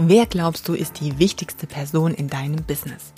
[0.00, 3.12] Wer glaubst du ist die wichtigste Person in deinem Business?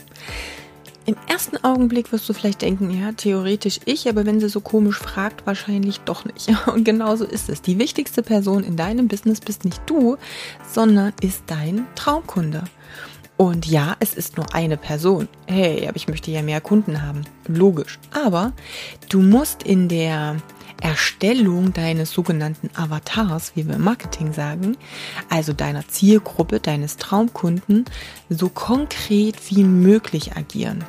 [1.04, 4.96] Im ersten Augenblick wirst du vielleicht denken, ja, theoretisch ich, aber wenn sie so komisch
[4.96, 6.48] fragt, wahrscheinlich doch nicht.
[6.66, 7.60] Und genau so ist es.
[7.60, 10.16] Die wichtigste Person in deinem Business bist nicht du,
[10.72, 12.64] sondern ist dein Traumkunde.
[13.36, 15.28] Und ja, es ist nur eine Person.
[15.46, 17.26] Hey, aber ich möchte ja mehr Kunden haben.
[17.46, 17.98] Logisch.
[18.10, 18.54] Aber
[19.10, 20.36] du musst in der
[20.80, 24.76] Erstellung deines sogenannten Avatars, wie wir im Marketing sagen,
[25.28, 27.84] also deiner Zielgruppe, deines Traumkunden,
[28.28, 30.84] so konkret wie möglich agieren.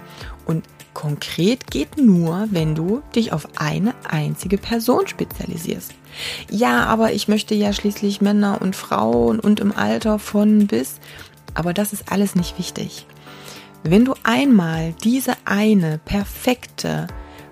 [0.46, 5.94] Und konkret geht nur, wenn du dich auf eine einzige Person spezialisierst.
[6.50, 11.00] Ja, aber ich möchte ja schließlich Männer und Frauen und im Alter von bis,
[11.54, 13.06] aber das ist alles nicht wichtig.
[13.84, 17.08] Wenn du einmal diese eine perfekte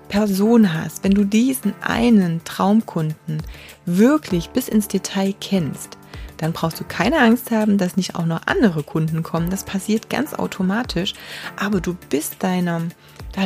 [0.09, 3.41] Person hast, wenn du diesen einen Traumkunden
[3.85, 5.97] wirklich bis ins Detail kennst,
[6.37, 9.49] dann brauchst du keine Angst haben, dass nicht auch noch andere Kunden kommen.
[9.49, 11.13] Das passiert ganz automatisch.
[11.57, 12.89] Aber du bist deinem,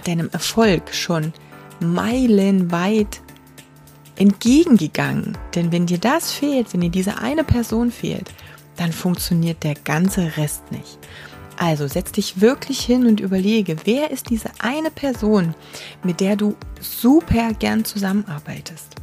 [0.06, 1.34] deinem Erfolg schon
[1.80, 3.22] meilenweit
[4.16, 5.38] entgegengegangen.
[5.56, 8.32] Denn wenn dir das fehlt, wenn dir diese eine Person fehlt,
[8.78, 11.00] dann funktioniert der ganze Rest nicht.
[11.58, 15.56] Also setz dich wirklich hin und überlege, wer ist diese eine Person,
[16.04, 18.96] mit der du super gern zusammenarbeitest.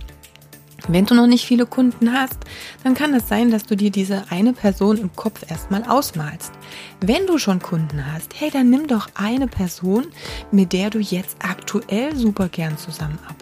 [0.89, 2.39] Wenn du noch nicht viele Kunden hast,
[2.83, 6.53] dann kann es sein, dass du dir diese eine Person im Kopf erstmal ausmalst.
[7.01, 10.07] Wenn du schon Kunden hast, hey, dann nimm doch eine Person,
[10.51, 13.40] mit der du jetzt aktuell super gern zusammenarbeitest.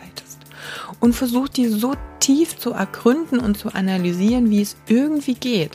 [1.01, 5.73] Und versuch die so tief zu ergründen und zu analysieren, wie es irgendwie geht.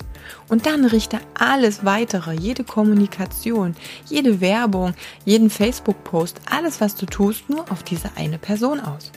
[0.49, 3.75] Und dann richte alles weitere, jede Kommunikation,
[4.07, 4.93] jede Werbung,
[5.25, 9.11] jeden Facebook-Post, alles, was du tust, nur auf diese eine Person aus.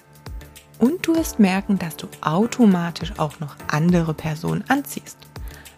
[0.79, 5.17] Und du wirst merken, dass du automatisch auch noch andere Personen anziehst.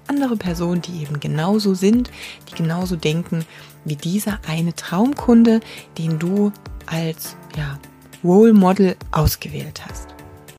[0.09, 2.11] Andere Personen, die eben genauso sind,
[2.51, 3.45] die genauso denken
[3.85, 5.61] wie dieser eine Traumkunde,
[5.99, 6.53] den du
[6.87, 7.79] als ja,
[8.25, 10.18] Role Model ausgewählt hast.